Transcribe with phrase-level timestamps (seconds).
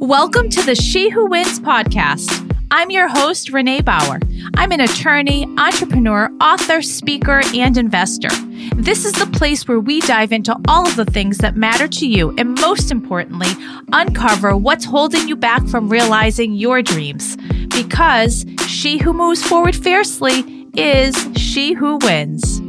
[0.00, 2.56] Welcome to the She Who Wins podcast.
[2.70, 4.18] I'm your host, Renee Bauer.
[4.56, 8.30] I'm an attorney, entrepreneur, author, speaker, and investor.
[8.76, 12.08] This is the place where we dive into all of the things that matter to
[12.08, 13.50] you and, most importantly,
[13.92, 17.36] uncover what's holding you back from realizing your dreams.
[17.68, 22.59] Because she who moves forward fiercely is she who wins.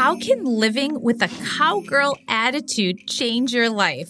[0.00, 4.08] How can living with a cowgirl attitude change your life?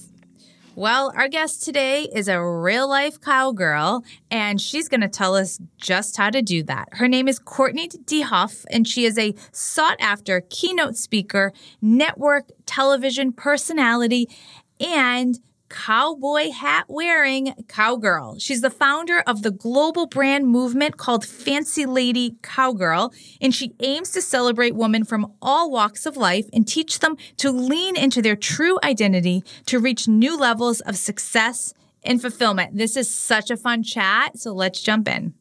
[0.77, 5.59] Well, our guest today is a real life cowgirl, and she's going to tell us
[5.79, 6.91] just how to do that.
[6.93, 13.33] Her name is Courtenay DeHoff, and she is a sought after keynote speaker, network television
[13.33, 14.29] personality,
[14.79, 15.41] and
[15.71, 18.39] cowboy hat wearing cowgirl.
[18.39, 24.11] She's the founder of the global brand movement called Fancy Lady Cowgirl, and she aims
[24.11, 28.37] to celebrate women from all walks of life and teach them to lean into their
[28.37, 32.77] true identity to reach new levels of success and fulfillment.
[32.77, 35.35] This is such a fun chat, so let's jump in.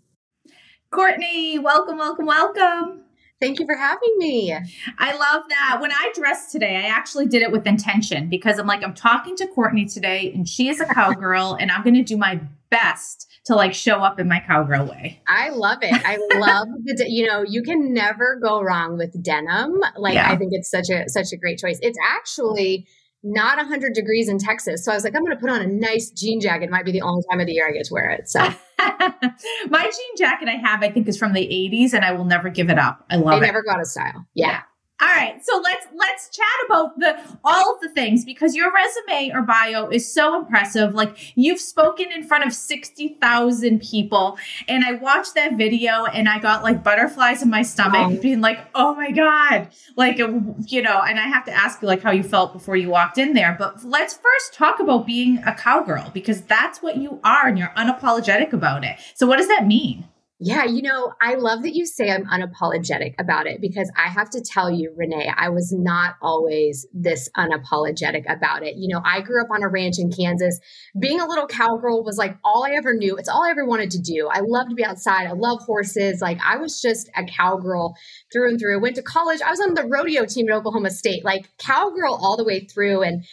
[0.91, 3.03] Courtenay, welcome, welcome, welcome.
[3.39, 4.53] Thank you for having me.
[4.97, 5.77] I love that.
[5.79, 9.35] When I dressed today, I actually did it with intention because I'm like, I'm talking
[9.37, 13.27] to Courtenay today and she is a cowgirl and I'm going to do my best
[13.45, 15.21] to like show up in my cowgirl way.
[15.27, 15.93] I love it.
[15.93, 19.79] I love the, de- you know, you can never go wrong with denim.
[19.95, 20.29] Like, yeah.
[20.29, 21.79] I think it's such a, such a great choice.
[21.81, 22.87] It's actually,
[23.23, 24.85] not 100 degrees in Texas.
[24.85, 26.65] So I was like, I'm going to put on a nice jean jacket.
[26.65, 28.29] It might be the only time of the year I get to wear it.
[28.29, 28.39] So
[28.79, 32.49] my jean jacket I have, I think, is from the 80s, and I will never
[32.49, 33.05] give it up.
[33.09, 33.51] I love they it.
[33.51, 34.25] Never got a of style.
[34.33, 34.61] Yeah.
[35.02, 39.31] All right, so let's let's chat about the all of the things because your resume
[39.33, 40.94] or bio is so impressive.
[40.94, 46.39] Like you've spoken in front of 60,000 people and I watched that video and I
[46.39, 48.22] got like butterflies in my stomach oh.
[48.22, 52.02] being like, "Oh my god." Like you know, and I have to ask you like
[52.02, 55.55] how you felt before you walked in there, but let's first talk about being a
[55.55, 58.98] cowgirl because that's what you are and you're unapologetic about it.
[59.15, 60.08] So what does that mean?
[60.42, 64.30] Yeah, you know, I love that you say I'm unapologetic about it because I have
[64.30, 68.76] to tell you, Renee, I was not always this unapologetic about it.
[68.77, 70.58] You know, I grew up on a ranch in Kansas.
[70.98, 73.17] Being a little cowgirl was like all I ever knew.
[73.17, 74.30] It's all I ever wanted to do.
[74.32, 75.27] I love to be outside.
[75.27, 76.22] I love horses.
[76.22, 77.98] Like I was just a cowgirl
[78.32, 78.80] through and through.
[78.80, 79.42] Went to college.
[79.42, 83.02] I was on the rodeo team at Oklahoma State, like cowgirl all the way through
[83.02, 83.26] and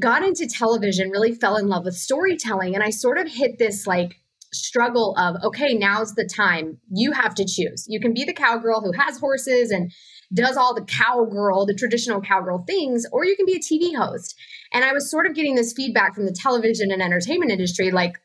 [0.00, 2.76] got into television, really fell in love with storytelling.
[2.76, 4.21] And I sort of hit this like
[4.52, 6.78] struggle of okay now's the time.
[6.90, 7.86] You have to choose.
[7.88, 9.90] You can be the cowgirl who has horses and
[10.32, 14.34] does all the cowgirl the traditional cowgirl things or you can be a tv host.
[14.72, 18.16] And i was sort of getting this feedback from the television and entertainment industry like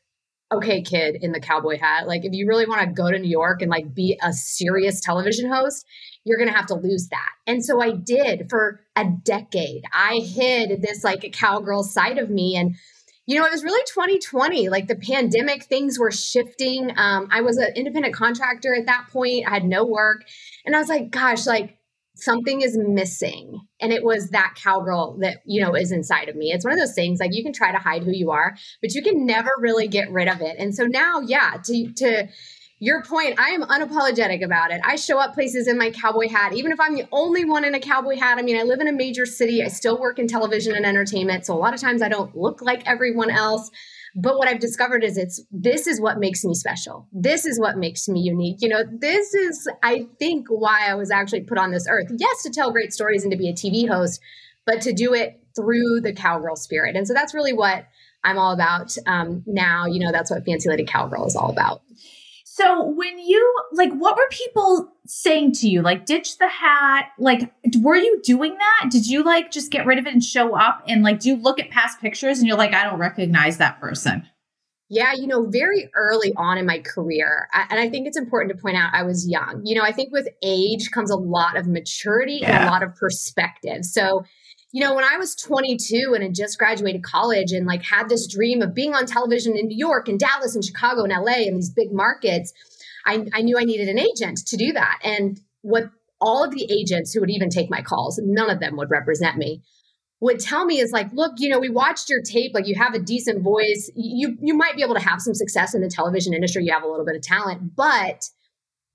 [0.49, 3.29] okay kid in the cowboy hat like if you really want to go to new
[3.29, 5.85] york and like be a serious television host
[6.27, 7.29] you're going to have to lose that.
[7.47, 9.83] And so i did for a decade.
[9.93, 12.75] I hid this like a cowgirl side of me and
[13.27, 16.91] you know, it was really 2020, like the pandemic, things were shifting.
[16.97, 19.45] Um, I was an independent contractor at that point.
[19.45, 20.23] I had no work.
[20.65, 21.77] And I was like, gosh, like
[22.15, 23.59] something is missing.
[23.81, 26.53] And it was that cowgirl that, you know, is inside of me.
[26.53, 28.93] It's one of those things like you can try to hide who you are, but
[28.93, 30.55] you can never really get rid of it.
[30.57, 32.27] And so now, yeah, to, to,
[32.79, 34.81] your point, I am unapologetic about it.
[34.83, 37.73] I show up places in my cowboy hat, even if I'm the only one in
[37.73, 38.37] a cowboy hat.
[38.37, 39.63] I mean, I live in a major city.
[39.63, 41.45] I still work in television and entertainment.
[41.45, 43.71] So a lot of times I don't look like everyone else.
[44.15, 47.07] But what I've discovered is it's this is what makes me special.
[47.11, 48.57] This is what makes me unique.
[48.61, 52.11] You know, this is, I think, why I was actually put on this earth.
[52.17, 54.19] Yes, to tell great stories and to be a TV host,
[54.65, 56.95] but to do it through the cowgirl spirit.
[56.95, 57.85] And so that's really what
[58.23, 59.85] I'm all about um, now.
[59.85, 61.81] You know, that's what Fancy Lady Cowgirl is all about.
[62.57, 65.83] So when you like what were people saying to you?
[65.83, 67.09] Like ditch the hat?
[67.19, 68.89] Like were you doing that?
[68.89, 71.35] Did you like just get rid of it and show up and like do you
[71.35, 74.27] look at past pictures and you're like I don't recognize that person?
[74.89, 78.61] Yeah, you know, very early on in my career, and I think it's important to
[78.61, 79.61] point out I was young.
[79.65, 82.61] You know, I think with age comes a lot of maturity yeah.
[82.61, 83.83] and a lot of perspective.
[83.83, 84.23] So,
[84.71, 88.27] you know, when I was 22 and had just graduated college and like had this
[88.27, 91.55] dream of being on television in New York and Dallas and Chicago and LA and
[91.55, 92.53] these big markets,
[93.05, 94.99] I, I knew I needed an agent to do that.
[95.03, 95.85] And what
[96.19, 99.37] all of the agents who would even take my calls, none of them would represent
[99.37, 99.61] me,
[100.19, 102.93] would tell me is like, look, you know, we watched your tape, like you have
[102.93, 103.89] a decent voice.
[103.95, 106.65] You you might be able to have some success in the television industry.
[106.65, 108.25] You have a little bit of talent, but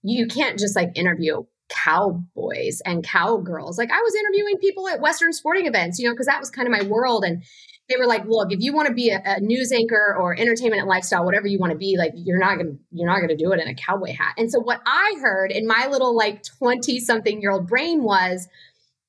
[0.03, 3.79] you can't just like interview cowboys and cowgirls.
[3.79, 6.67] Like I was interviewing people at Western sporting events, you know, because that was kind
[6.67, 7.25] of my world.
[7.25, 7.43] And
[7.89, 10.81] they were like, look, if you want to be a, a, news anchor or entertainment
[10.81, 13.53] and lifestyle, whatever you want to be, like you're not gonna you're not gonna do
[13.53, 14.35] it in a cowboy hat.
[14.39, 18.49] And so what I heard in my little like 20 something year old brain was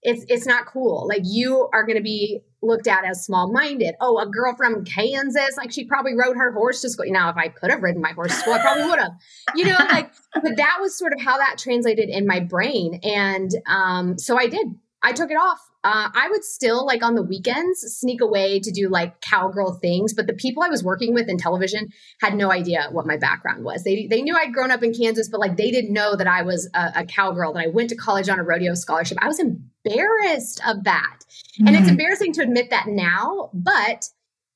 [0.04, 1.08] it's it's not cool.
[1.08, 3.96] Like you are going to be looked at as small minded.
[4.00, 7.06] Oh, a girl from Kansas, like she probably rode her horse to school.
[7.10, 9.14] Now, if I could have ridden my horse to school, I probably would have.
[9.56, 13.52] You know, like, but that was sort of how that translated in my brain, and
[13.68, 14.68] um, so I did.
[15.02, 15.60] I took it off.
[15.84, 20.14] Uh, I would still like on the weekends sneak away to do like cowgirl things,
[20.14, 21.90] but the people I was working with in television
[22.22, 23.84] had no idea what my background was.
[23.84, 26.44] They they knew I'd grown up in Kansas, but like they didn't know that I
[26.44, 27.54] was a, a cowgirl.
[27.54, 29.18] That I went to college on a rodeo scholarship.
[29.22, 31.68] I was embarrassed of that, mm-hmm.
[31.68, 31.92] and it's mm-hmm.
[31.92, 34.06] embarrassing to admit that now, but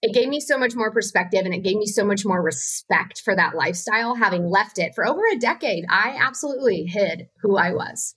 [0.01, 3.21] it gave me so much more perspective and it gave me so much more respect
[3.25, 7.71] for that lifestyle having left it for over a decade i absolutely hid who i
[7.71, 8.15] was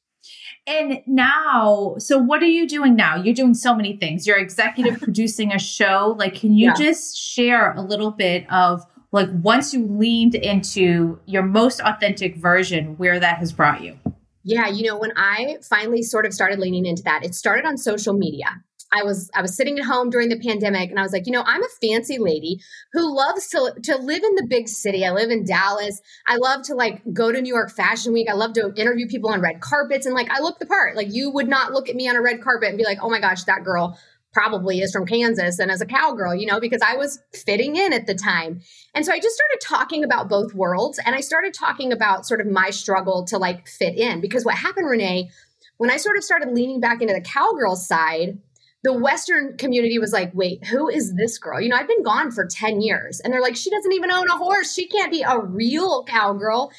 [0.67, 3.17] and now, so what are you doing now?
[3.17, 4.27] You're doing so many things.
[4.27, 6.15] You're executive producing a show.
[6.19, 6.75] Like, can you yeah.
[6.75, 12.97] just share a little bit of like once you leaned into your most authentic version,
[12.99, 13.99] where that has brought you?
[14.43, 17.77] Yeah, you know, when I finally sort of started leaning into that, it started on
[17.77, 18.63] social media.
[18.93, 21.33] I was I was sitting at home during the pandemic and I was like, you
[21.33, 22.61] know, I'm a fancy lady
[22.93, 25.05] who loves to to live in the big city.
[25.05, 26.01] I live in Dallas.
[26.27, 28.29] I love to like go to New York Fashion Week.
[28.29, 30.97] I love to interview people on red carpets and like I look the part.
[30.97, 33.11] Like you would not look at me on a red carpet and be like, "Oh
[33.11, 33.99] my gosh, that girl
[34.33, 37.93] probably is from Kansas and as a cowgirl, you know, because I was fitting in
[37.93, 38.61] at the time.
[38.95, 42.41] And so I just started talking about both worlds and I started talking about sort
[42.41, 45.31] of my struggle to like fit in because what happened Renee
[45.81, 48.39] when I sort of started leaning back into the cowgirl side,
[48.82, 51.61] the Western community was like, wait, who is this girl?
[51.61, 53.21] You know, I've been gone for 10 years.
[53.21, 54.73] And they're like, she doesn't even own a horse.
[54.73, 56.73] She can't be a real cowgirl.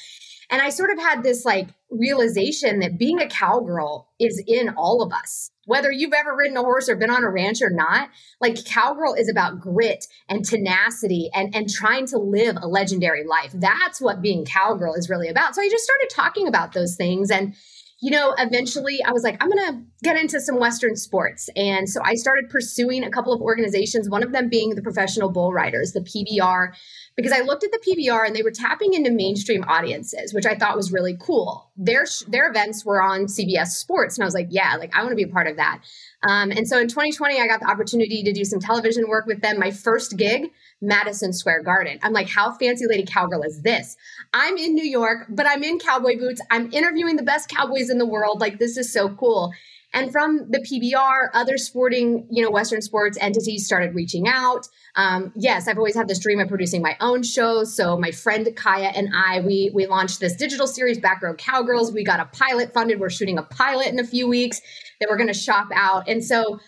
[0.50, 5.02] And I sort of had this like realization that being a cowgirl is in all
[5.02, 5.50] of us.
[5.64, 8.10] Whether you've ever ridden a horse or been on a ranch or not,
[8.40, 13.52] like cowgirl is about grit and tenacity and, and trying to live a legendary life.
[13.54, 15.54] That's what being cowgirl is really about.
[15.54, 17.30] So I just started talking about those things.
[17.30, 17.54] And
[18.02, 21.48] you know, eventually I was like, I'm going to get into some Western sports.
[21.54, 25.30] And so I started pursuing a couple of organizations, one of them being the Professional
[25.30, 26.74] Bull Riders, the PBR,
[27.16, 30.56] because I looked at the PBR and they were tapping into mainstream audiences, which I
[30.56, 31.70] thought was really cool.
[31.76, 34.16] Their, their events were on CBS Sports.
[34.16, 35.82] And I was like, yeah, like I want to be a part of that.
[36.22, 39.40] Um, and so in 2020, I got the opportunity to do some television work with
[39.40, 39.58] them.
[39.58, 41.98] My first gig Madison Square Garden.
[42.02, 43.96] I'm like, how fancy lady cowgirl is this?
[44.34, 46.40] I'm in New York, but I'm in cowboy boots.
[46.50, 48.40] I'm interviewing the best cowboys in the world.
[48.40, 49.52] Like, this is so cool.
[49.94, 54.66] And from the PBR, other sporting, you know, Western sports entities started reaching out.
[54.96, 57.76] Um, yes, I've always had this dream of producing my own shows.
[57.76, 61.92] So my friend Kaya and I, we we launched this digital series, Back Row Cowgirls.
[61.92, 63.00] We got a pilot funded.
[63.00, 64.60] We're shooting a pilot in a few weeks
[65.00, 66.08] that we're going to shop out.
[66.08, 66.60] And so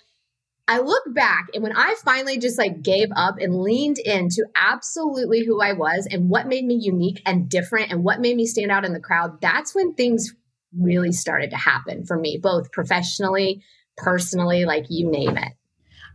[0.67, 5.45] I look back and when I finally just like gave up and leaned into absolutely
[5.45, 8.71] who I was and what made me unique and different and what made me stand
[8.71, 10.35] out in the crowd, that's when things
[10.79, 13.63] really started to happen for me, both professionally,
[13.97, 15.53] personally, like you name it.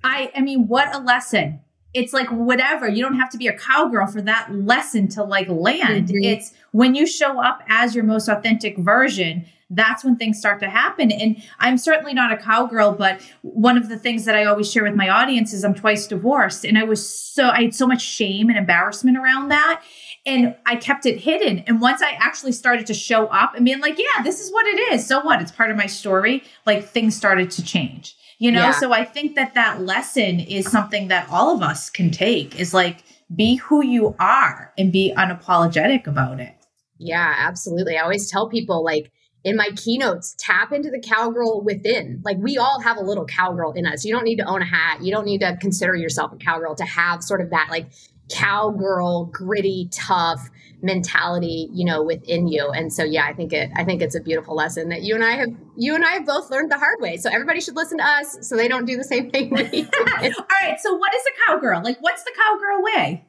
[0.03, 1.61] I I mean, what a lesson.
[1.93, 2.87] It's like whatever.
[2.87, 6.09] You don't have to be a cowgirl for that lesson to like land.
[6.09, 6.23] Mm-hmm.
[6.23, 10.69] It's when you show up as your most authentic version, that's when things start to
[10.69, 11.11] happen.
[11.11, 14.83] And I'm certainly not a cowgirl, but one of the things that I always share
[14.83, 16.65] with my audience is I'm twice divorced.
[16.65, 19.83] And I was so, I had so much shame and embarrassment around that.
[20.25, 21.59] And I kept it hidden.
[21.59, 24.65] And once I actually started to show up and being like, yeah, this is what
[24.65, 25.05] it is.
[25.05, 25.41] So what?
[25.41, 26.43] It's part of my story.
[26.65, 28.61] Like things started to change, you know?
[28.61, 28.71] Yeah.
[28.71, 32.73] So I think that that lesson is something that all of us can take is
[32.73, 33.03] like,
[33.35, 36.55] be who you are and be unapologetic about it.
[36.97, 37.97] Yeah, absolutely.
[37.97, 39.11] I always tell people like
[39.43, 42.21] in my keynotes, tap into the cowgirl within.
[42.25, 44.03] Like we all have a little cowgirl in us.
[44.03, 45.01] You don't need to own a hat.
[45.01, 47.91] You don't need to consider yourself a cowgirl to have sort of that like
[48.29, 50.49] cowgirl, gritty, tough
[50.81, 52.69] mentality, you know, within you.
[52.69, 55.23] And so yeah, I think it I think it's a beautiful lesson that you and
[55.23, 57.17] I have you and I have both learned the hard way.
[57.17, 60.79] So everybody should listen to us so they don't do the same thing all right.
[60.79, 61.83] So what is a cowgirl?
[61.83, 63.25] Like what's the cowgirl way?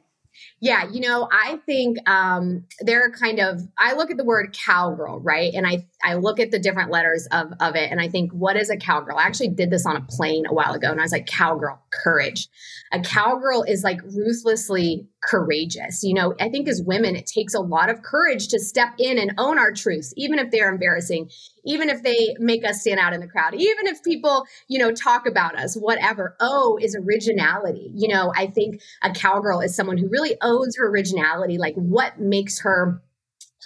[0.63, 3.61] Yeah, you know, I think um, they're kind of.
[3.79, 7.27] I look at the word cowgirl, right, and I I look at the different letters
[7.31, 9.17] of of it, and I think, what is a cowgirl?
[9.17, 11.81] I actually did this on a plane a while ago, and I was like, cowgirl,
[11.89, 12.47] courage.
[12.91, 16.03] A cowgirl is like ruthlessly courageous.
[16.03, 19.17] You know, I think as women, it takes a lot of courage to step in
[19.17, 21.29] and own our truths, even if they're embarrassing,
[21.65, 24.91] even if they make us stand out in the crowd, even if people, you know,
[24.91, 26.35] talk about us, whatever.
[26.39, 27.91] O is originality.
[27.93, 32.19] You know, I think a cowgirl is someone who really owns her originality, like what
[32.19, 33.01] makes her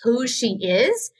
[0.04, 1.12] who she is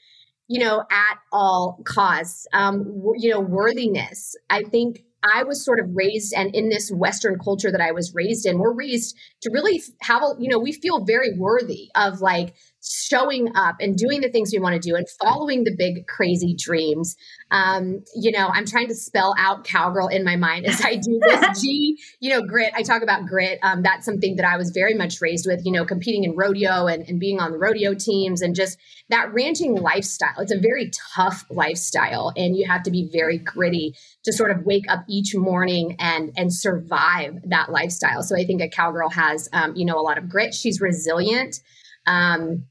[0.48, 2.46] you know, at all costs.
[2.52, 4.36] Um, you know, worthiness.
[4.48, 8.14] I think I was sort of raised, and in this Western culture that I was
[8.14, 12.20] raised in, we're raised to really have a, you know, we feel very worthy of
[12.20, 16.06] like showing up and doing the things we want to do and following the big
[16.06, 17.16] crazy dreams.
[17.50, 21.20] Um, you know i'm trying to spell out cowgirl in my mind as i do
[21.20, 21.60] this.
[21.62, 22.72] G you know grit.
[22.74, 23.58] I talk about grit.
[23.62, 26.86] Um, that's something that i was very much raised with you know competing in rodeo
[26.86, 28.78] and, and being on the rodeo teams and just
[29.08, 30.34] that ranching lifestyle.
[30.38, 34.64] It's a very tough lifestyle and you have to be very gritty to sort of
[34.64, 38.22] wake up each morning and and survive that lifestyle.
[38.22, 40.54] So i think a cowgirl has um, you know a lot of grit.
[40.54, 41.60] She's resilient
[42.06, 42.64] um,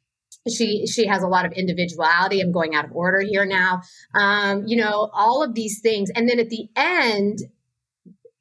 [0.48, 2.40] she she has a lot of individuality.
[2.40, 3.82] I'm going out of order here now.
[4.14, 6.10] Um, you know all of these things.
[6.16, 7.40] And then at the end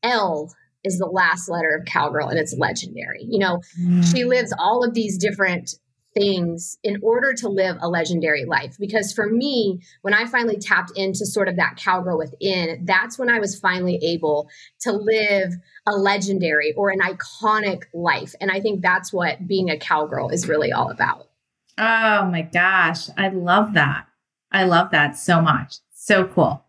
[0.02, 3.24] l is the last letter of cowgirl and it's legendary.
[3.26, 4.04] You know mm.
[4.12, 5.74] she lives all of these different
[6.14, 10.92] things in order to live a legendary life because for me when i finally tapped
[10.96, 14.48] into sort of that cowgirl within that's when i was finally able
[14.80, 15.52] to live
[15.86, 20.48] a legendary or an iconic life and i think that's what being a cowgirl is
[20.48, 21.28] really all about
[21.76, 23.08] Oh my gosh.
[23.16, 24.06] I love that.
[24.52, 25.76] I love that so much.
[25.92, 26.64] So cool.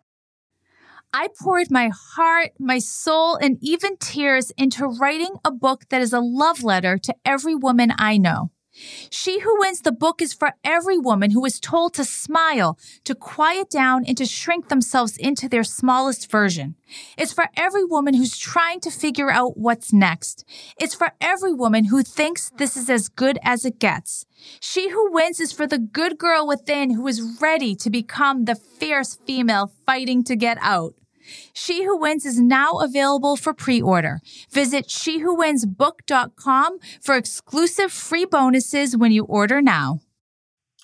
[1.14, 6.12] I poured my heart, my soul, and even tears into writing a book that is
[6.12, 8.52] a love letter to every woman I know.
[9.10, 13.16] She Who Wins the book is for every woman who is told to smile, to
[13.16, 16.76] quiet down, and to shrink themselves into their smallest version.
[17.18, 20.46] It's for every woman who's trying to figure out what's next.
[20.80, 24.26] It's for every woman who thinks this is as good as it gets.
[24.60, 28.56] She Who Wins is for the good girl within who is ready to become the
[28.56, 30.94] fierce female fighting to get out.
[31.54, 34.20] She Who Wins is now available for pre-order.
[34.52, 40.00] Visit shewhowinsbook.com for exclusive free bonuses when you order now.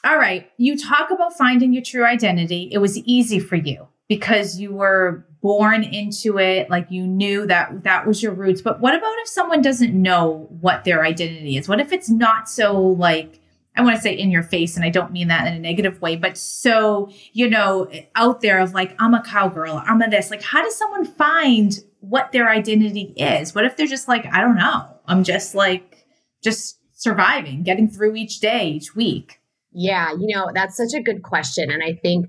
[0.03, 0.49] All right.
[0.57, 2.69] You talk about finding your true identity.
[2.71, 7.83] It was easy for you because you were born into it like you knew that
[7.83, 11.67] that was your roots but what about if someone doesn't know what their identity is
[11.67, 13.39] what if it's not so like
[13.75, 16.01] I want to say in your face, and I don't mean that in a negative
[16.01, 20.29] way, but so, you know, out there of like, I'm a cowgirl, I'm a this.
[20.29, 23.55] Like, how does someone find what their identity is?
[23.55, 26.05] What if they're just like, I don't know, I'm just like,
[26.43, 29.39] just surviving, getting through each day, each week?
[29.71, 31.71] Yeah, you know, that's such a good question.
[31.71, 32.27] And I think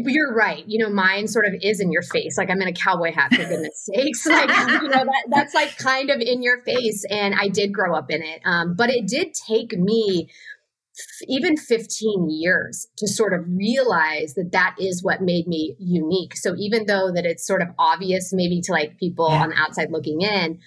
[0.00, 0.64] you, are right.
[0.66, 2.38] You know, mine sort of is in your face.
[2.38, 4.26] Like I'm in a cowboy hat, for goodness sakes.
[4.26, 7.04] Like, you know, that, that's like kind of in your face.
[7.10, 8.40] And I did grow up in it.
[8.44, 10.28] Um, but it did take me
[11.26, 16.36] even 15 years to sort of realize that that is what made me unique.
[16.36, 19.42] So even though that it's sort of obvious maybe to like people yeah.
[19.42, 20.58] on the outside looking in,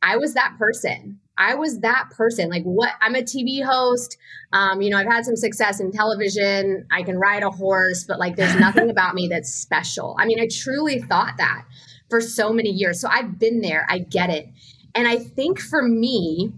[0.00, 1.20] I was that person.
[1.38, 2.50] I was that person.
[2.50, 4.18] Like what I'm a TV host.
[4.52, 6.86] Um, you know, I've had some success in television.
[6.90, 10.16] I can ride a horse, but like there's nothing about me that's special.
[10.18, 11.64] I mean, I truly thought that
[12.10, 13.00] for so many years.
[13.00, 13.86] So I've been there.
[13.88, 14.46] I get it.
[14.94, 16.52] And I think for me,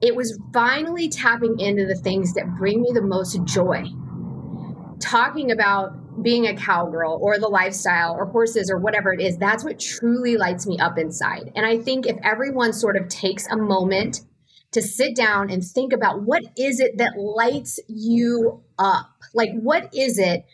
[0.00, 3.84] it was finally tapping into the things that bring me the most joy.
[4.98, 9.64] Talking about being a cowgirl or the lifestyle or horses or whatever it is, that's
[9.64, 11.52] what truly lights me up inside.
[11.54, 14.20] And I think if everyone sort of takes a moment
[14.72, 19.10] to sit down and think about what is it that lights you up?
[19.34, 20.44] Like, what is it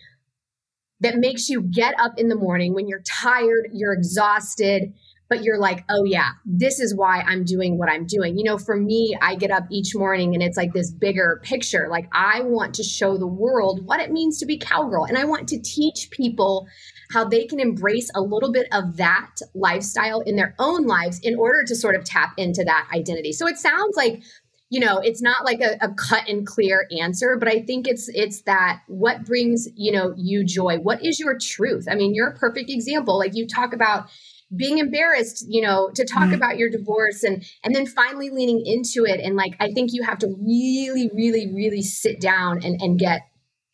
[1.01, 4.93] that makes you get up in the morning when you're tired, you're exhausted,
[5.29, 8.39] but you're like, oh yeah, this is why I'm doing what I'm doing.
[8.39, 11.89] You know, for me, I get up each morning and it's like this bigger picture.
[11.91, 15.05] Like, I want to show the world what it means to be cowgirl.
[15.05, 16.67] And I want to teach people
[17.11, 21.39] how they can embrace a little bit of that lifestyle in their own lives in
[21.39, 23.33] order to sort of tap into that identity.
[23.33, 24.23] So it sounds like
[24.71, 28.11] you know it's not like a, a, cut and clear answer but i think it's
[28.13, 32.29] it's that what brings you know you joy what is your truth i mean you're
[32.29, 34.11] a perfect example like you talk about
[34.57, 36.35] being embarrassed you know to talk mm-hmm.
[36.35, 40.03] about your divorce and and then finally leaning into it and like i think you
[40.03, 43.23] have to really really really sit down and and get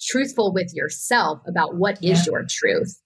[0.01, 2.13] truthful with yourself about what yeah.
[2.13, 3.01] is your truth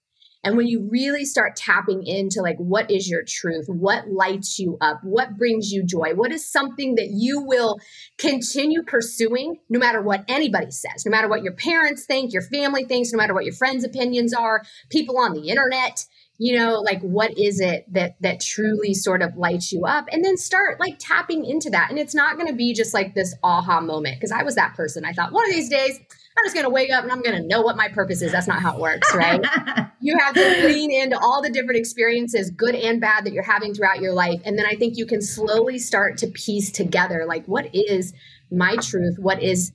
[0.44, 4.78] and when you really start tapping into like what is your truth what lights you
[4.80, 7.78] up what brings you joy what is something that you will
[8.16, 12.84] continue pursuing no matter what anybody says no matter what your parents think your family
[12.84, 16.06] thinks no matter what your friends opinions are people on the internet
[16.38, 20.06] you know like what is it that that truly sort of lights you up?
[20.10, 21.90] And then start like tapping into that.
[21.90, 24.74] And it's not going to be just like this aha moment because i was that
[24.74, 25.04] person.
[25.04, 25.98] I thought one of these days
[26.38, 28.32] i'm just going to wake up and i'm going to know what my purpose is.
[28.32, 29.44] That's not how it works right?
[30.00, 33.74] You have to lean into all the different experiences good and bad that you're having
[33.74, 34.40] throughout your life.
[34.44, 38.14] And then i think you can slowly start to piece together like what is
[38.50, 39.16] my truth?
[39.18, 39.72] What is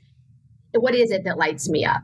[0.74, 2.02] what is it that lights me up?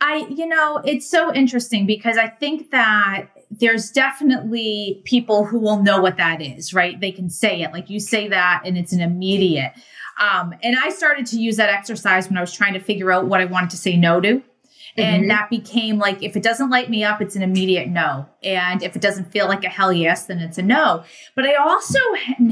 [0.00, 5.82] I, you know, it's so interesting because I think that there's definitely people who will
[5.82, 7.00] know what that is, right?
[7.00, 7.72] They can say it.
[7.72, 9.72] Like you say that and it's an immediate.
[10.18, 13.26] Um, and I started to use that exercise when I was trying to figure out
[13.26, 14.42] what I wanted to say no to.
[14.96, 15.28] And mm-hmm.
[15.28, 18.26] that became like, if it doesn't light me up, it's an immediate no.
[18.42, 21.04] And if it doesn't feel like a hell yes, then it's a no.
[21.34, 21.98] But I also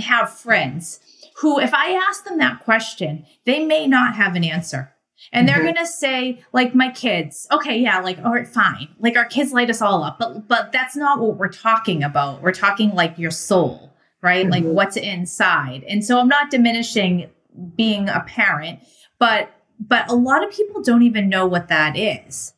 [0.01, 1.01] have friends
[1.37, 4.95] who, if I ask them that question, they may not have an answer.
[5.33, 5.75] And they're mm-hmm.
[5.75, 8.89] gonna say, like my kids, okay, yeah, like, all right, fine.
[8.99, 12.43] Like our kids light us all up, but but that's not what we're talking about.
[12.43, 14.47] We're talking like your soul, right?
[14.47, 14.53] Mm-hmm.
[14.53, 15.85] Like what's inside.
[15.89, 17.31] And so I'm not diminishing
[17.77, 18.81] being a parent,
[19.19, 22.55] but but a lot of people don't even know what that is,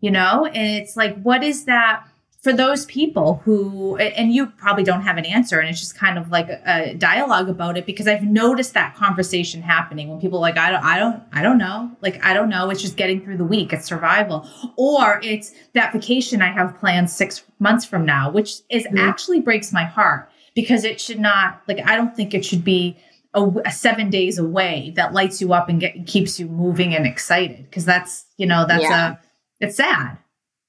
[0.00, 0.46] you know?
[0.46, 2.04] And it's like, what is that
[2.44, 6.18] for those people who, and you probably don't have an answer, and it's just kind
[6.18, 10.58] of like a, dialogue about it because I've noticed that conversation happening when people like,
[10.58, 11.90] I don't, I don't, I don't know.
[12.02, 12.68] Like, I don't know.
[12.68, 13.72] It's just getting through the week.
[13.72, 14.46] It's survival.
[14.76, 18.98] Or it's that vacation I have planned six months from now, which is mm-hmm.
[18.98, 22.98] actually breaks my heart because it should not, like, I don't think it should be
[23.32, 27.06] a, a, seven days away that lights you up and get, keeps you moving and
[27.06, 29.12] excited because that's you know that's yeah.
[29.12, 29.18] a
[29.58, 30.18] it's sad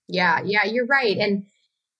[0.07, 1.45] yeah yeah you're right and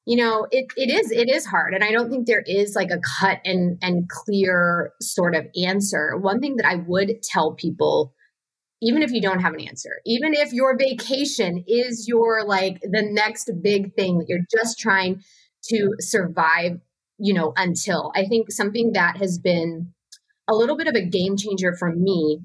[0.05, 2.91] you know it, it is it is hard and i don't think there is like
[2.91, 8.13] a cut and and clear sort of answer one thing that i would tell people
[8.81, 13.01] even if you don't have an answer even if your vacation is your like the
[13.01, 15.21] next big thing that you're just trying
[15.63, 16.79] to survive
[17.17, 19.91] you know until i think something that has been
[20.47, 22.41] a little bit of a game changer for me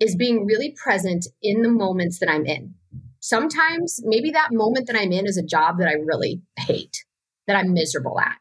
[0.00, 2.74] is being really present in the moments that I'm in.
[3.26, 7.04] Sometimes maybe that moment that I'm in is a job that I really hate,
[7.48, 8.36] that I'm miserable at.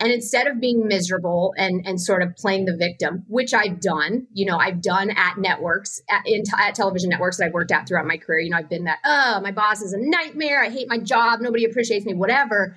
[0.00, 4.26] And instead of being miserable and, and sort of playing the victim, which I've done,
[4.34, 7.88] you know, I've done at networks, at, in, at television networks that I've worked at
[7.88, 8.40] throughout my career.
[8.40, 10.62] You know, I've been that, oh, my boss is a nightmare.
[10.62, 11.40] I hate my job.
[11.40, 12.76] Nobody appreciates me, whatever.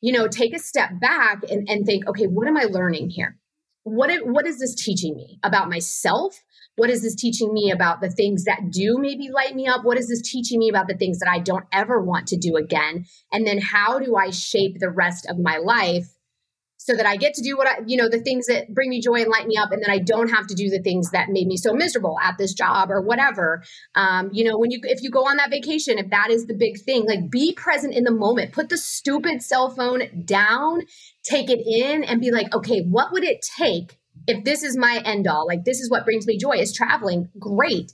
[0.00, 3.38] You know, take a step back and, and think, okay, what am I learning here?
[3.84, 6.42] what what is this teaching me about myself
[6.76, 9.98] what is this teaching me about the things that do maybe light me up what
[9.98, 13.04] is this teaching me about the things that i don't ever want to do again
[13.32, 16.08] and then how do i shape the rest of my life
[16.82, 19.02] so that I get to do what I, you know, the things that bring me
[19.02, 21.28] joy and light me up, and then I don't have to do the things that
[21.28, 23.62] made me so miserable at this job or whatever.
[23.94, 26.54] Um, you know, when you if you go on that vacation, if that is the
[26.54, 28.52] big thing, like be present in the moment.
[28.52, 30.80] Put the stupid cell phone down,
[31.22, 35.02] take it in, and be like, okay, what would it take if this is my
[35.04, 35.46] end all?
[35.46, 37.28] Like this is what brings me joy is traveling.
[37.38, 37.92] Great.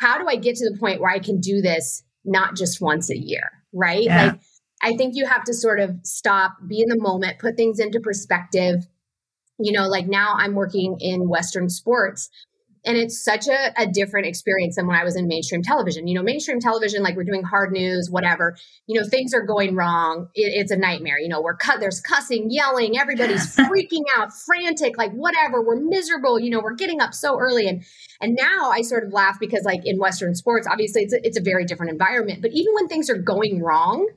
[0.00, 3.10] How do I get to the point where I can do this not just once
[3.10, 3.50] a year?
[3.72, 4.04] Right?
[4.04, 4.26] Yeah.
[4.26, 4.40] Like
[4.82, 8.00] I think you have to sort of stop, be in the moment, put things into
[8.00, 8.86] perspective.
[9.58, 12.28] You know, like now I'm working in Western sports
[12.84, 16.08] and it's such a, a different experience than when I was in mainstream television.
[16.08, 18.56] You know, mainstream television, like we're doing hard news, whatever.
[18.86, 20.28] You know, things are going wrong.
[20.34, 21.18] It, it's a nightmare.
[21.18, 21.80] You know, we're cut.
[21.80, 22.98] There's cussing, yelling.
[22.98, 25.62] Everybody's freaking out, frantic, like whatever.
[25.62, 26.40] We're miserable.
[26.40, 27.84] You know, we're getting up so early, and
[28.20, 31.38] and now I sort of laugh because like in Western sports, obviously it's a, it's
[31.38, 32.42] a very different environment.
[32.42, 34.08] But even when things are going wrong,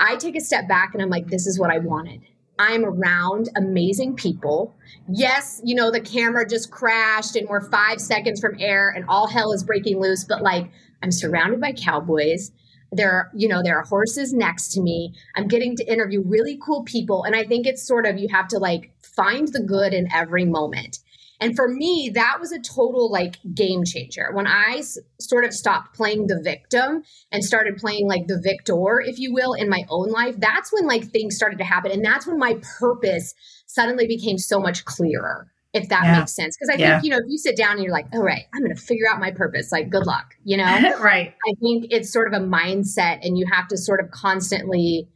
[0.00, 2.22] I take a step back and I'm like, this is what I wanted.
[2.60, 4.76] I'm around amazing people.
[5.08, 9.26] Yes, you know, the camera just crashed and we're five seconds from air and all
[9.26, 10.70] hell is breaking loose, but like
[11.02, 12.52] I'm surrounded by cowboys.
[12.92, 15.14] There are, you know, there are horses next to me.
[15.36, 17.24] I'm getting to interview really cool people.
[17.24, 20.44] And I think it's sort of you have to like find the good in every
[20.44, 20.98] moment.
[21.40, 24.30] And for me, that was a total like game changer.
[24.32, 29.00] When I s- sort of stopped playing the victim and started playing like the victor,
[29.00, 31.92] if you will, in my own life, that's when like things started to happen.
[31.92, 33.34] And that's when my purpose
[33.66, 36.18] suddenly became so much clearer, if that yeah.
[36.18, 36.56] makes sense.
[36.56, 36.92] Because I yeah.
[36.92, 38.80] think, you know, if you sit down and you're like, all right, I'm going to
[38.80, 40.64] figure out my purpose, like good luck, you know?
[41.00, 41.34] right.
[41.48, 45.08] I think it's sort of a mindset and you have to sort of constantly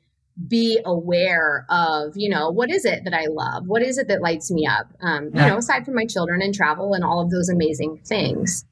[0.49, 3.67] be aware of you know what is it that i love?
[3.67, 4.89] What is it that lights me up?
[5.01, 5.45] Um, yeah.
[5.45, 8.65] you know aside from my children and travel and all of those amazing things.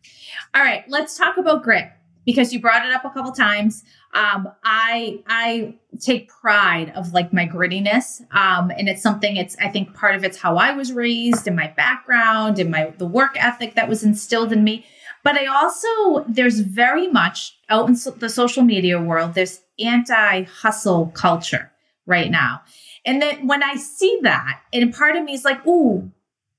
[0.54, 1.90] All right let's talk about grit
[2.24, 3.84] because you brought it up a couple times.
[4.14, 9.68] Um, i i take pride of like my grittiness um, and it's something it's i
[9.68, 13.36] think part of it's how i was raised and my background and my the work
[13.36, 14.84] ethic that was instilled in me.
[15.22, 21.06] But I also, there's very much out in the social media world, there's anti hustle
[21.14, 21.72] culture
[22.06, 22.60] right now.
[23.04, 26.12] And then when I see that, and part of me is like, ooh,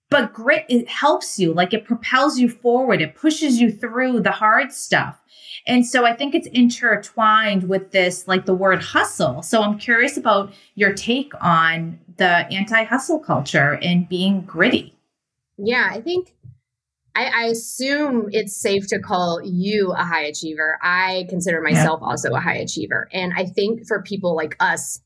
[0.09, 1.53] but grit, it helps you.
[1.53, 5.21] Like it propels you forward, it pushes you through the hard stuff.
[5.65, 9.43] And so I think it's intertwined with this, like the word hustle.
[9.43, 14.95] So I'm curious about your take on the anti hustle culture and being gritty.
[15.57, 16.33] Yeah, I think
[17.15, 20.79] I, I, assume it's safe to call you a high achiever.
[20.81, 22.07] I consider myself yeah.
[22.07, 23.07] also a high achiever.
[23.13, 24.99] And I think for people like us,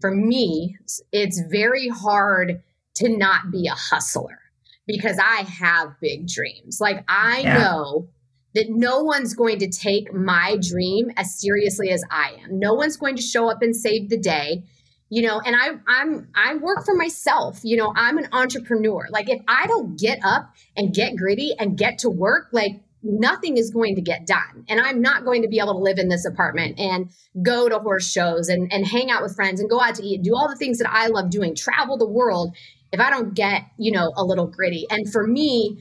[0.00, 0.76] for me,
[1.12, 2.62] it's very hard
[2.96, 4.38] to not be a hustler.
[4.84, 6.78] because I have big dreams.
[6.80, 7.58] Like I Yeah.
[7.58, 8.08] know
[8.54, 12.58] that no one's going to take my dream as seriously as I am.
[12.58, 14.64] No one's going to show up and save the day.
[15.12, 17.60] You know, and I I'm I work for myself.
[17.62, 19.08] You know, I'm an entrepreneur.
[19.10, 23.58] Like if I don't get up and get gritty and get to work, like nothing
[23.58, 24.64] is going to get done.
[24.70, 27.10] And I'm not going to be able to live in this apartment and
[27.42, 30.14] go to horse shows and, and hang out with friends and go out to eat
[30.14, 32.56] and do all the things that I love doing, travel the world
[32.90, 34.86] if I don't get, you know, a little gritty.
[34.88, 35.78] And for me,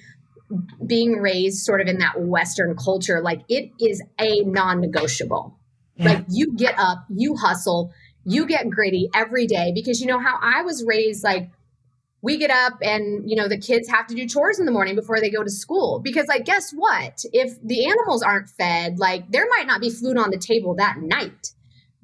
[0.86, 5.58] being raised sort of in that Western culture, like it is a non negotiable.
[5.96, 6.06] Yeah.
[6.06, 7.94] Like you get up, you hustle,
[8.26, 11.50] you get gritty every day because you know how I was raised like
[12.22, 14.96] we get up and you know the kids have to do chores in the morning
[14.96, 17.24] before they go to school because like guess what?
[17.34, 20.98] If the animals aren't fed like there might not be food on the table that
[21.00, 21.52] night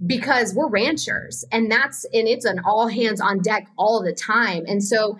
[0.05, 4.63] because we're ranchers and that's and it's an all hands on deck all the time.
[4.67, 5.17] And so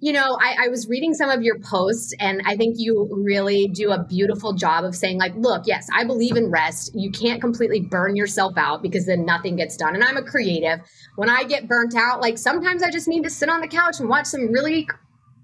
[0.00, 3.68] you know I, I was reading some of your posts and i think you really
[3.68, 6.90] do a beautiful job of saying like look yes i believe in rest.
[6.94, 9.94] You can't completely burn yourself out because then nothing gets done.
[9.94, 10.80] And i'm a creative.
[11.16, 14.00] When i get burnt out like sometimes i just need to sit on the couch
[14.00, 14.88] and watch some really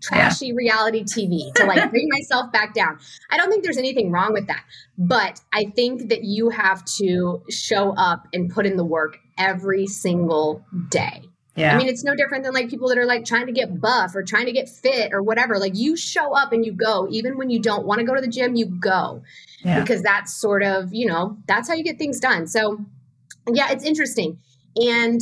[0.03, 2.99] trashy reality tv to like bring myself back down.
[3.31, 4.65] I don't think there's anything wrong with that.
[4.99, 9.87] But i think that you have to show up and put in the work every
[9.87, 11.23] single day
[11.57, 11.75] yeah.
[11.75, 14.15] I mean, it's no different than like people that are like trying to get buff
[14.15, 15.59] or trying to get fit or whatever.
[15.59, 18.21] Like you show up and you go, even when you don't want to go to
[18.21, 19.23] the gym, you go
[19.65, 19.81] yeah.
[19.81, 22.47] because that's sort of, you know, that's how you get things done.
[22.47, 22.79] So,
[23.53, 24.39] yeah, it's interesting.
[24.77, 25.21] And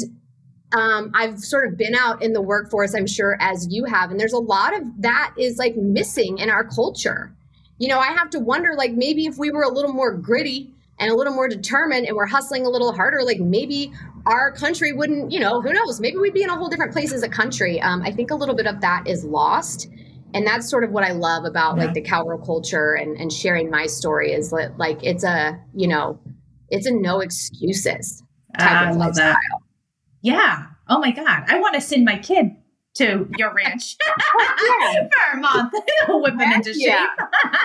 [0.76, 4.10] um, I've sort of been out in the workforce, I'm sure, as you have.
[4.10, 7.32] And there's a lot of that is like missing in our culture.
[7.78, 10.73] You know, I have to wonder, like, maybe if we were a little more gritty
[10.98, 13.92] and a little more determined and we're hustling a little harder, like maybe
[14.26, 16.00] our country wouldn't, you know, who knows?
[16.00, 17.80] Maybe we'd be in a whole different place as a country.
[17.80, 19.88] Um, I think a little bit of that is lost.
[20.32, 21.84] And that's sort of what I love about Yeah.
[21.84, 25.86] like the cowgirl culture and, and sharing my story is that like it's a, you
[25.88, 26.18] know,
[26.70, 28.22] it's a no excuses
[28.58, 29.32] type I of lifestyle.
[29.32, 29.38] that.
[30.22, 30.66] Yeah.
[30.88, 31.44] Oh my God.
[31.48, 32.50] I want to send my kid
[32.94, 35.08] to your ranch oh, yeah.
[35.32, 35.72] for a month,
[36.08, 36.82] whipping Heck into shape.
[36.86, 37.06] yeah.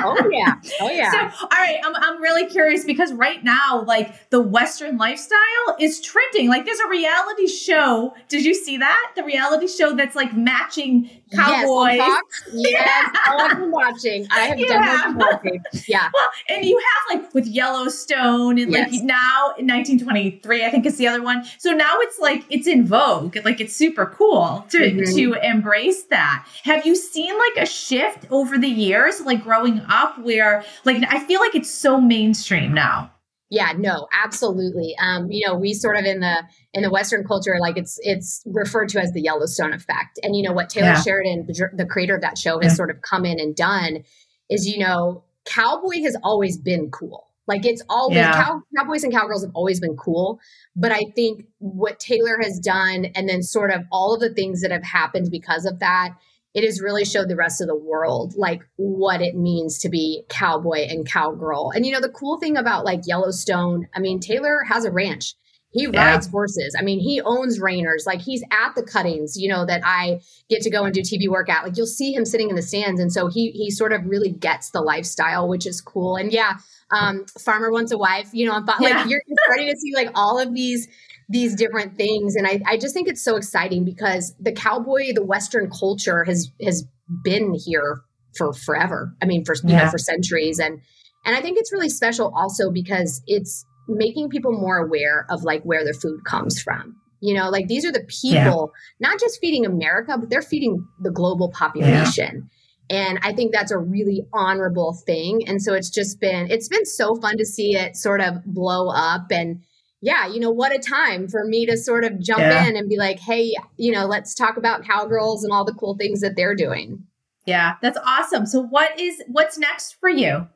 [0.01, 0.55] Oh yeah.
[0.81, 1.11] Oh yeah.
[1.11, 5.37] So, all right, I'm, I'm really curious because right now, like the Western lifestyle
[5.79, 6.49] is trending.
[6.49, 8.15] Like, there's a reality show.
[8.27, 9.11] Did you see that?
[9.15, 11.95] The reality show that's like matching cowboys.
[11.95, 12.43] Yes, Fox?
[12.53, 13.09] yes.
[13.27, 14.27] Oh, I've been watching.
[14.31, 15.63] I have definitely been watching.
[15.87, 16.09] Yeah.
[16.19, 20.97] Well, and you have like with Yellowstone and like now in 1923, I think is
[20.97, 21.43] the other one.
[21.57, 23.37] So now it's like it's in vogue.
[23.45, 25.15] Like it's super cool to Mhm.
[25.15, 26.45] to embrace that.
[26.63, 31.19] Have you seen like a shift over the years, like growing up, where like I
[31.19, 33.11] feel like it's so mainstream now.
[33.51, 34.95] Yeah, no, absolutely.
[35.01, 38.43] Um, you know, we sort of in the in the Western culture, like it's it's
[38.45, 40.19] referred to as the Yellowstone effect.
[40.21, 41.01] And you know what Taylor Yeah.
[41.01, 42.75] Sheridan, the, the creator of that show, has Yeah.
[42.75, 44.03] sort of come in and done
[44.49, 47.25] is you know, cowboy has always been cool.
[47.47, 48.33] Like it's always Yeah.
[48.43, 50.39] cow, cowboys and cowgirls have always been cool.
[50.75, 54.61] But I think what Taylor has done, and then sort of all of the things
[54.61, 56.13] that have happened because of that,
[56.53, 60.23] it has really showed the rest of the world like what it means to be
[60.29, 61.71] cowboy and cowgirl.
[61.71, 65.35] And you know, the cool thing about like Yellowstone, I mean, Taylor has a ranch.
[65.71, 66.13] He Yeah.
[66.13, 66.75] rides horses.
[66.79, 68.05] I mean, he owns reiners.
[68.07, 71.27] Like he's at the cuttings, you know, that I get to go and do TV
[71.29, 71.63] work at.
[71.63, 72.99] Like you'll see him sitting in the stands.
[72.99, 76.15] And so he he sort of really gets the lifestyle, which is cool.
[76.15, 76.53] And yeah,
[76.91, 79.05] um, farmer wants a wife, you know, but like Yeah.
[79.05, 80.87] you're starting to see like all of these
[81.31, 82.35] these different things.
[82.35, 86.49] And I, I just think it's so exciting because the cowboy, the Western culture has
[86.63, 86.83] has
[87.23, 88.01] been here
[88.35, 89.13] for forever.
[89.21, 89.85] I mean, for you Yeah.
[89.85, 90.57] know, for centuries.
[90.57, 90.79] And
[91.25, 95.63] and I think it's really special also because it's making people more aware of like
[95.63, 96.95] where their food comes from.
[97.21, 98.71] You know, like these are the people
[99.01, 102.49] not just feeding America, but they're feeding the global population.
[102.89, 105.47] And I think that's a really honorable thing.
[105.47, 108.89] And so it's just been it's been so fun to see it sort of blow
[108.89, 109.61] up and
[110.01, 112.65] yeah, you know, what a time for me to sort of jump Yeah.
[112.65, 115.97] in and be like, hey, you know, let's talk about cowgirls and all the cool
[115.97, 117.03] things that they're doing.
[117.45, 118.45] Yeah, that's awesome.
[118.45, 120.47] So what is what's next for you?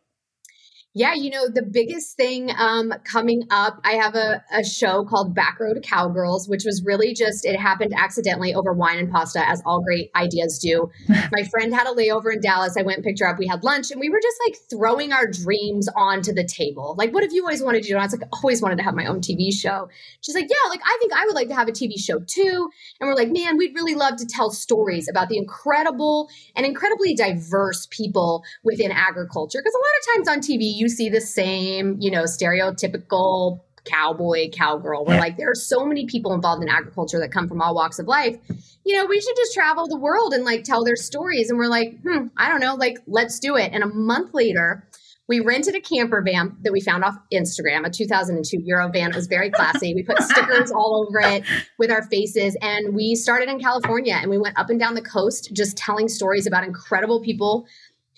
[0.96, 5.34] Yeah, you know, the biggest thing um, coming up, I have a, a show called
[5.34, 9.64] Back Road Cowgirls, which was really just, it happened accidentally over wine and pasta, as
[9.66, 10.92] all great ideas do.
[11.32, 12.78] My friend had a layover in Dallas.
[12.78, 13.40] I went and picked her up.
[13.40, 16.94] We had lunch and we were just like throwing our dreams onto the table.
[16.96, 17.96] Like, what have you always wanted to do?
[17.96, 19.90] And I was like, I always wanted to have my own TV show.
[20.22, 22.70] She's like, yeah, like, I think I would like to have a TV show too.
[23.00, 27.16] And we're like, man, we'd really love to tell stories about the incredible and incredibly
[27.16, 29.58] diverse people within agriculture.
[29.58, 34.50] Because a lot of times on TV, you see the same, you know, stereotypical cowboy,
[34.52, 35.06] cowgirl.
[35.06, 35.20] We're yeah.
[35.20, 38.08] like, there are so many people involved in agriculture that come from all walks of
[38.08, 38.38] life.
[38.86, 41.50] You know, we should just travel the world and like tell their stories.
[41.50, 43.72] And we're like, hmm, I don't know, like, let's do it.
[43.74, 44.88] And a month later,
[45.28, 49.12] we rented a camper van that we found off Instagram, a 2002 Euro van.
[49.12, 49.94] It was very classy.
[49.94, 51.44] We put stickers all over it
[51.80, 52.58] with our faces.
[52.62, 56.10] And we started in California and we went up and down the coast just telling
[56.10, 57.66] stories about incredible people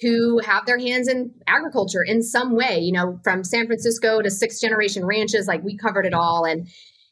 [0.01, 4.29] who have their hands in agriculture in some way, you know, from San Francisco to
[4.29, 5.47] sixth generation ranches.
[5.47, 6.45] Like we covered it all.
[6.45, 6.67] And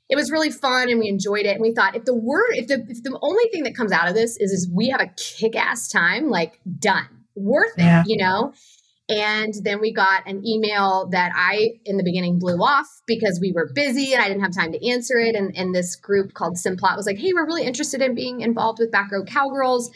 [0.10, 1.56] it was really fun and we enjoyed it.
[1.56, 4.10] And we thought if the word, if the, if the only thing that comes out
[4.10, 8.04] of this is, is we have a kick ass time, like done, worth it, yeah.
[8.06, 8.54] you know?
[9.10, 13.52] And then we got an email that I, in the beginning, blew off because we
[13.52, 15.36] were busy and I didn't have time to answer it.
[15.36, 18.80] And, and this group called Simplot was like, hey, we're really interested in being involved
[18.80, 19.92] with Back Row Cowgirls.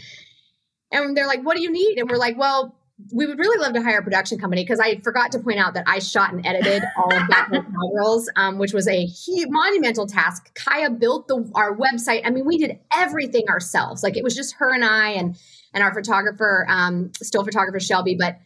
[0.92, 1.98] And they're like, what do you need?
[1.98, 2.76] And we're like, well,
[3.14, 5.76] we would really love to hire a production company because I forgot to point out
[5.76, 7.22] that I shot and edited all of
[7.52, 10.52] Row Cowgirls, um, which was a huge, monumental task.
[10.56, 12.22] Kaya built the, our website.
[12.26, 14.02] I mean, we did everything ourselves.
[14.02, 15.38] Like it was just her and I and
[15.74, 18.40] and our photographer, um, still photographer Shelby, but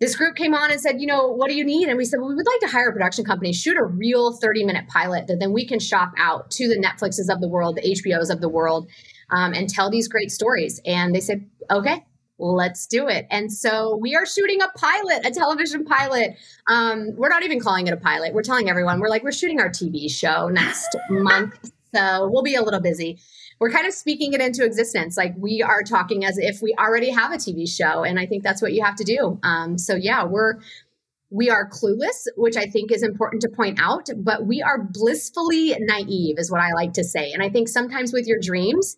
[0.00, 1.88] this group came on and said, you know, what do you need?
[1.88, 4.32] And we said, well, we would like to hire a production company, shoot a real
[4.32, 7.76] 30 minute pilot that then we can shop out to the Netflixes of the world,
[7.76, 8.88] the HBOs of the world,
[9.30, 10.80] um, and tell these great stories.
[10.84, 12.04] And they said, okay,
[12.38, 13.26] let's do it.
[13.30, 16.36] And so we are shooting a pilot, a television pilot.
[16.68, 18.32] Um, we're not even calling it a pilot.
[18.32, 21.72] We're telling everyone, we're like, we're shooting our TV show next month.
[21.94, 23.18] So we'll be a little busy
[23.58, 25.16] we're kind of speaking it into existence.
[25.16, 28.04] Like we are talking as if we already have a TV show.
[28.04, 29.38] And I think that's what you have to do.
[29.42, 30.54] Um, so yeah, we're,
[31.30, 35.76] we are clueless, which I think is important to point out, but we are blissfully
[35.78, 37.32] naive, is what I like to say.
[37.32, 38.96] And I think sometimes with your dreams,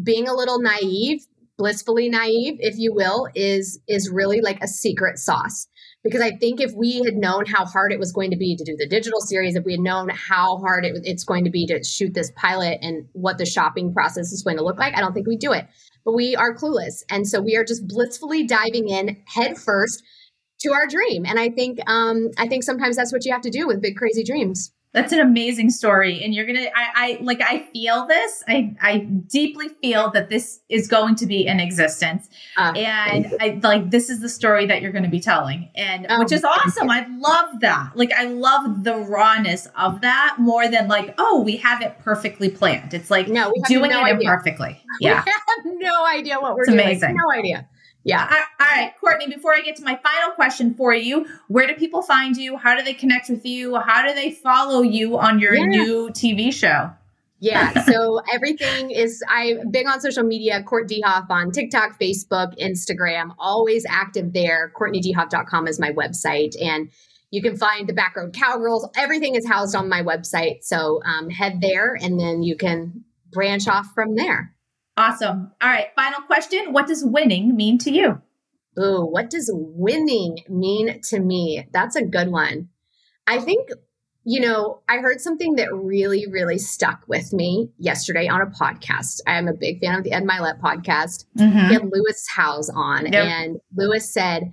[0.00, 1.26] being a little naive,
[1.58, 5.66] blissfully naive, if you will, is is really like a secret sauce
[6.04, 8.64] because I think if we had known how hard it was going to be to
[8.64, 11.66] do the digital series, if we had known how hard it, it's going to be
[11.66, 15.00] to shoot this pilot and what the shopping process is going to look like, I
[15.00, 15.66] don't think we'd do it.
[16.04, 17.04] But we are clueless.
[17.08, 20.02] And so we are just blissfully diving in head first
[20.60, 21.24] to our dream.
[21.24, 23.96] And I think um, I think sometimes that's what you have to do with big
[23.96, 24.72] crazy dreams.
[24.92, 26.22] That's an amazing story.
[26.22, 28.44] And you're going to, I, like, I feel this.
[28.46, 32.28] I, I deeply feel that this is going to be in existence.
[32.58, 35.70] Uh, and I like, this is the story that you're going to be telling.
[35.74, 36.90] And oh, which is awesome.
[36.90, 37.92] I love that.
[37.94, 42.50] Like, I love the rawness of that more than like, oh, we have it perfectly
[42.50, 42.92] planned.
[42.92, 44.30] It's like no, doing no it idea.
[44.30, 44.78] imperfectly.
[45.00, 45.24] Yeah.
[45.24, 46.78] We have no idea what we're doing.
[46.80, 47.12] it's doing.
[47.12, 47.16] Amazing.
[47.16, 47.68] No idea.
[48.04, 48.28] Yeah.
[48.58, 52.02] All right, Courtenay, before I get to my final question for you, where do people
[52.02, 52.56] find you?
[52.56, 53.76] How do they connect with you?
[53.76, 55.66] How do they follow you on your yeah.
[55.66, 56.90] new TV show?
[57.38, 63.34] Yeah, so everything is I'm big on social media, Court Dehoff on TikTok, Facebook, Instagram,
[63.38, 64.72] always active there.
[64.76, 66.54] CourtenayDeHoff.com is my website.
[66.62, 66.90] And
[67.32, 68.88] you can find the Back Row Cowgirls.
[68.94, 70.62] Everything is housed on my website.
[70.62, 74.54] So um, head there and then you can branch off from there.
[74.96, 75.52] Awesome.
[75.60, 75.88] All right.
[75.96, 76.72] Final question.
[76.72, 78.20] What does winning mean to you?
[78.76, 81.66] Oh, what does winning mean to me?
[81.72, 82.68] That's a good one.
[83.26, 83.68] I think,
[84.24, 89.20] you know, I heard something that really, really stuck with me yesterday on a podcast.
[89.26, 91.26] I am a big fan of the Ed Mylett podcast.
[91.38, 91.68] Mm-hmm.
[91.68, 93.24] He had Lewis Howes on, yep.
[93.26, 94.52] and Lewis said,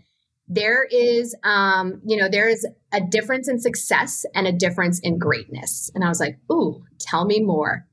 [0.49, 5.19] there is um you know there is a difference in success and a difference in
[5.19, 7.85] greatness and i was like ooh tell me more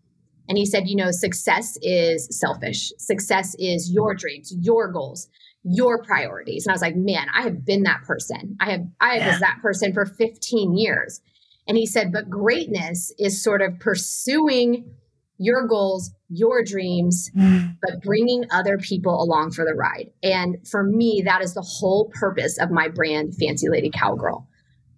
[0.49, 2.93] and he said, you know, success is selfish.
[2.99, 5.29] Success is your dreams, your goals,
[5.65, 6.67] your priorities.
[6.67, 8.57] And I was like, man, I have been that person.
[8.61, 9.29] I have, I yeah.
[9.29, 11.21] was that person for 15 years.
[11.67, 14.95] And he said, but greatness is sort of pursuing
[15.39, 17.77] your goals, your dreams, mm.
[17.83, 20.11] but bringing other people along for the ride.
[20.23, 24.49] And for me, that is the whole purpose of my brand, Fancy Lady Cowgirl.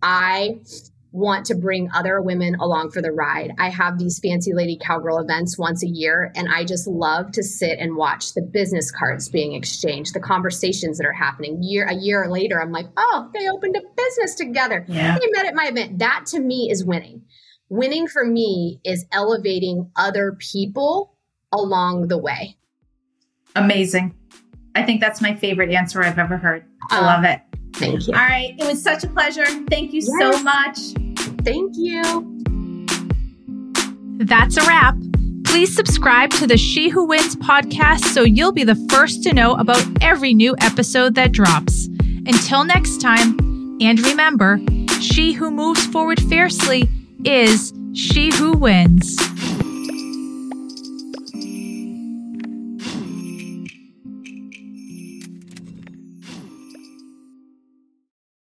[0.03, 0.61] I
[1.13, 3.53] want to bring other women along for the ride.
[3.59, 7.43] I have these fancy lady cowgirl events once a year, and I just love to
[7.43, 11.63] sit and watch the business cards being exchanged, the conversations that are happening.
[11.63, 14.85] Year a year later, I'm like, oh, they opened a business together.
[14.89, 15.19] Yeah.
[15.19, 15.99] They met at my event.
[15.99, 17.23] That to me is winning.
[17.71, 21.15] Winning for me is elevating other people
[21.53, 22.57] along the way.
[23.57, 24.15] Amazing.
[24.75, 26.65] I think that's my favorite answer I've ever heard.
[26.91, 27.41] I uh, love it.
[27.75, 28.15] Thank you.
[28.15, 28.55] All right.
[28.59, 29.45] It was such a pleasure.
[29.71, 30.19] Thank you yes.
[30.19, 30.79] so much.
[31.45, 32.25] Thank you.
[34.19, 34.97] That's a wrap.
[35.45, 39.55] Please subscribe to the She Who Wins podcast so you'll be the first to know
[39.55, 41.87] about every new episode that drops.
[42.27, 43.39] Until next time,
[43.81, 44.61] and remember,
[45.01, 46.89] she who moves forward fiercely
[47.25, 49.17] is she who wins.